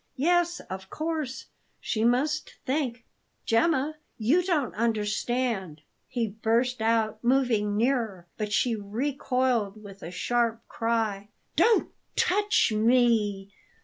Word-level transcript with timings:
Yes, 0.17 0.59
of 0.61 0.89
course, 0.89 1.45
she 1.79 2.03
must 2.03 2.55
think 2.65 3.05
"Gemma, 3.45 3.97
you 4.17 4.41
don't 4.43 4.73
understand!" 4.73 5.83
he 6.07 6.27
burst 6.27 6.81
out, 6.81 7.23
moving 7.23 7.77
nearer; 7.77 8.25
but 8.35 8.51
she 8.51 8.73
recoiled 8.75 9.83
with 9.83 10.01
a 10.01 10.09
sharp 10.09 10.67
cry: 10.67 11.29
"Don't 11.55 11.91
touch 12.15 12.71
me!" 12.71 13.51